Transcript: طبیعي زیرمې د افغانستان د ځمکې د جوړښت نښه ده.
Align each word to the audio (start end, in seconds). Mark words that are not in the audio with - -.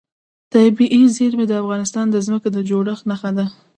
طبیعي 0.53 1.01
زیرمې 1.15 1.45
د 1.47 1.53
افغانستان 1.61 2.05
د 2.11 2.15
ځمکې 2.25 2.49
د 2.51 2.57
جوړښت 2.69 3.03
نښه 3.09 3.31
ده. 3.37 3.45